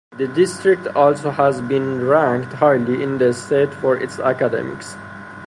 [0.17, 4.97] The district also has been ranked highly in the state for its academics.